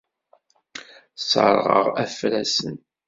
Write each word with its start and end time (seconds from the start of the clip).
Sserɣeɣ 1.21 1.87
afrasen. 2.03 2.77